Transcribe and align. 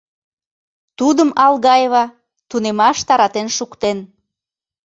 Тудым 0.97 1.29
Алгаева 1.45 2.03
тунемаш 2.49 2.97
таратен 3.07 3.47
шуктен. 3.57 3.97